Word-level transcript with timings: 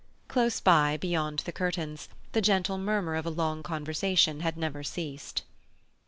Close 0.27 0.59
by, 0.59 0.97
beyond 0.97 1.43
the 1.45 1.51
curtains, 1.51 2.09
the 2.31 2.41
gentle 2.41 2.79
murmur 2.79 3.13
of 3.13 3.27
a 3.27 3.29
long 3.29 3.61
conversation 3.61 4.39
had 4.39 4.57
never 4.57 4.81
ceased. 4.81 5.43